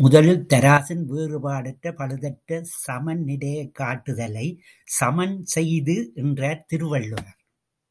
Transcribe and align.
முதலில் 0.00 0.46
தராசின் 0.48 1.04
வேறுபாடற்ற 1.08 1.92
பழுதற்ற 1.92 2.60
சமன் 2.62 3.22
நிலையைக் 3.22 3.74
காட்டு 3.74 4.14
தலை, 4.14 4.62
சமன்செய்து 5.00 6.12
என்றார் 6.14 6.64
திருவள்ளுவர். 6.68 7.38